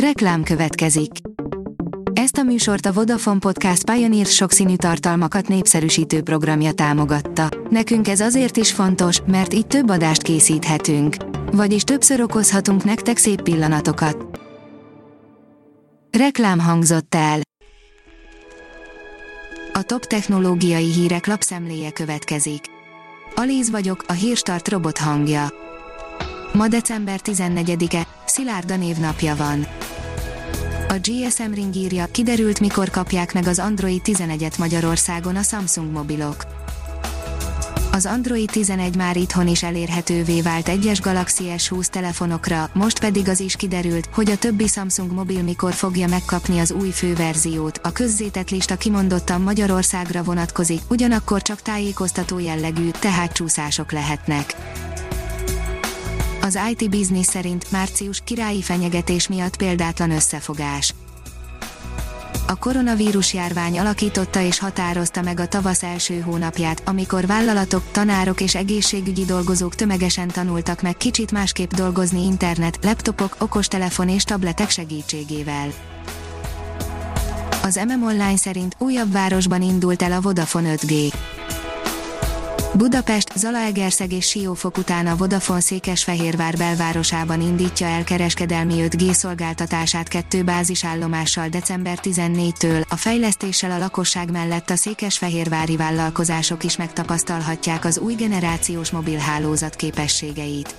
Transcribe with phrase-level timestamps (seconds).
[0.00, 1.10] Reklám következik.
[2.12, 7.48] Ezt a műsort a Vodafone Podcast Pioneer sokszínű tartalmakat népszerűsítő programja támogatta.
[7.70, 11.16] Nekünk ez azért is fontos, mert így több adást készíthetünk.
[11.52, 14.40] Vagyis többször okozhatunk nektek szép pillanatokat.
[16.18, 17.40] Reklám hangzott el.
[19.72, 22.64] A top technológiai hírek lapszemléje következik.
[23.34, 25.48] Alíz vagyok, a hírstart robot hangja.
[26.52, 29.66] Ma december 14-e, Szilárda névnapja van.
[30.88, 36.46] A GSM Ring írja, kiderült mikor kapják meg az Android 11-et Magyarországon a Samsung mobilok.
[37.92, 43.40] Az Android 11 már itthon is elérhetővé vált egyes Galaxy S20 telefonokra, most pedig az
[43.40, 47.80] is kiderült, hogy a többi Samsung mobil mikor fogja megkapni az új főverziót.
[47.82, 54.54] A közzétett lista kimondottan Magyarországra vonatkozik, ugyanakkor csak tájékoztató jellegű, tehát csúszások lehetnek.
[56.46, 60.94] Az IT Business szerint március királyi fenyegetés miatt példátlan összefogás.
[62.46, 68.54] A koronavírus járvány alakította és határozta meg a tavasz első hónapját, amikor vállalatok, tanárok és
[68.54, 75.68] egészségügyi dolgozók tömegesen tanultak meg kicsit másképp dolgozni internet, laptopok, okostelefon és tabletek segítségével.
[77.62, 81.12] Az MM Online szerint újabb városban indult el a Vodafone 5G.
[82.76, 90.42] Budapest, Zalaegerszeg és Siófok után a Vodafone Székesfehérvár belvárosában indítja el kereskedelmi 5G szolgáltatását kettő
[90.42, 92.88] bázisállomással december 14-től.
[92.88, 100.74] A fejlesztéssel a lakosság mellett a székesfehérvári vállalkozások is megtapasztalhatják az új generációs mobilhálózat képességeit.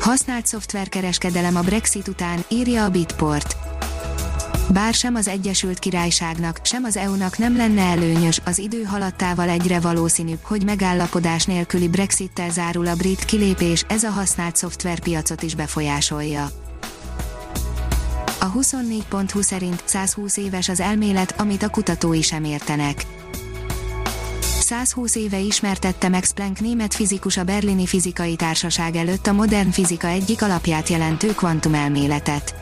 [0.00, 3.63] Használt szoftverkereskedelem a Brexit után, írja a Bitport.
[4.68, 9.80] Bár sem az Egyesült Királyságnak, sem az EU-nak nem lenne előnyös, az idő haladtával egyre
[9.80, 16.48] valószínűbb, hogy megállapodás nélküli Brexittel zárul a brit kilépés, ez a használt szoftverpiacot is befolyásolja.
[18.40, 23.06] A 24.20 szerint 120 éves az elmélet, amit a kutatói sem értenek.
[24.60, 30.06] 120 éve ismertette Max Planck német fizikus a Berlini Fizikai Társaság előtt a modern fizika
[30.06, 32.54] egyik alapját jelentő kvantumelméletet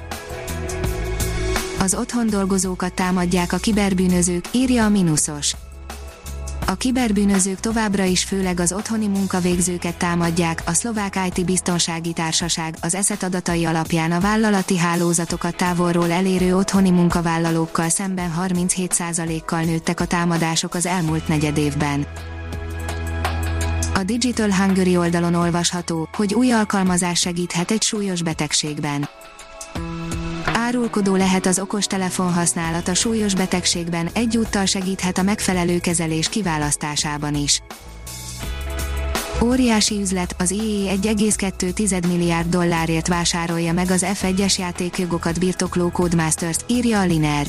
[1.83, 5.57] az otthon dolgozókat támadják a kiberbűnözők, írja a Minusos.
[6.67, 12.95] A kiberbűnözők továbbra is főleg az otthoni munkavégzőket támadják, a szlovák IT biztonsági társaság az
[12.95, 20.75] eszet adatai alapján a vállalati hálózatokat távolról elérő otthoni munkavállalókkal szemben 37%-kal nőttek a támadások
[20.75, 22.07] az elmúlt negyed évben.
[23.95, 29.09] A Digital Hungary oldalon olvasható, hogy új alkalmazás segíthet egy súlyos betegségben
[30.73, 37.63] árulkodó lehet az okostelefon használat a súlyos betegségben, egyúttal segíthet a megfelelő kezelés kiválasztásában is.
[39.43, 47.01] Óriási üzlet, az EA 1,2 milliárd dollárért vásárolja meg az F1-es játékjogokat birtokló Codemasters, írja
[47.01, 47.47] a Liner.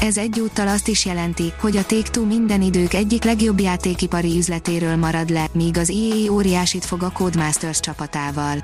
[0.00, 5.30] Ez egyúttal azt is jelenti, hogy a Take-Two minden idők egyik legjobb játékipari üzletéről marad
[5.30, 8.58] le, míg az EA óriásit fog a Codemasters csapatával.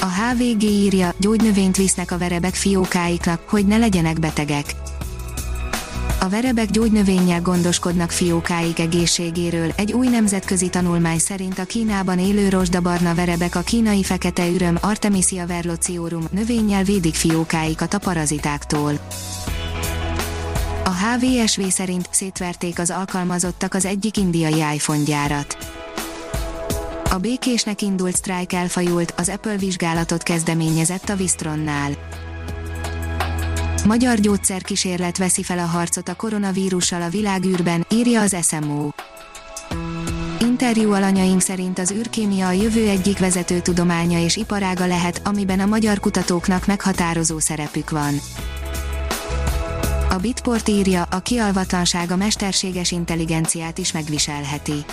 [0.00, 4.74] A HVG írja, gyógynövényt visznek a verebek fiókáiknak, hogy ne legyenek betegek.
[6.20, 9.72] A verebek gyógynövényel gondoskodnak fiókáik egészségéről.
[9.76, 15.46] Egy új nemzetközi tanulmány szerint a Kínában élő rozsdabarna verebek a kínai fekete üröm Artemisia
[15.46, 18.92] verlociorum növényel védik fiókáikat a parazitáktól.
[20.84, 25.77] A HVSV szerint szétverték az alkalmazottak az egyik indiai iPhone gyárat.
[27.10, 31.90] A békésnek indult sztrájk elfajult, az Apple vizsgálatot kezdeményezett a Vistronnál.
[33.84, 38.88] Magyar gyógyszerkísérlet veszi fel a harcot a koronavírussal a világűrben, írja az SMO.
[40.40, 45.66] Interjú alanyaink szerint az űrkémia a jövő egyik vezető tudománya és iparága lehet, amiben a
[45.66, 48.14] magyar kutatóknak meghatározó szerepük van.
[50.10, 54.84] A Bitport írja, a kialvatlanság a mesterséges intelligenciát is megviselheti.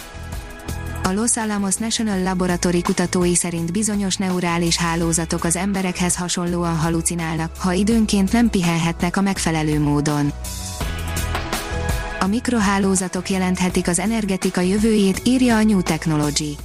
[1.06, 7.72] A Los Alamos National Laboratory kutatói szerint bizonyos neurális hálózatok az emberekhez hasonlóan halucinálnak, ha
[7.72, 10.32] időnként nem pihenhetnek a megfelelő módon.
[12.20, 16.58] A mikrohálózatok jelenthetik az energetika jövőjét, írja a New Technology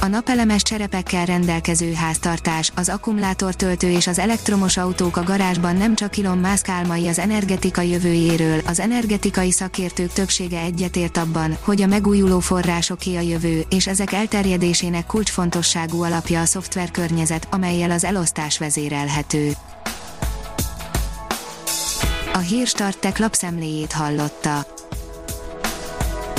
[0.00, 6.16] a napelemes cserepekkel rendelkező háztartás, az akkumulátortöltő és az elektromos autók a garázsban nem csak
[6.16, 12.40] Elon Musk álmai az energetika jövőjéről, az energetikai szakértők többsége egyetért abban, hogy a megújuló
[12.40, 19.52] forrásoké a jövő, és ezek elterjedésének kulcsfontosságú alapja a szoftverkörnyezet, amelyel az elosztás vezérelhető.
[22.32, 24.75] A hírstartek lapszemléjét hallotta.